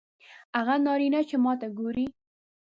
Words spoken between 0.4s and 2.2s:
هغه نارینه چې ماته ګوري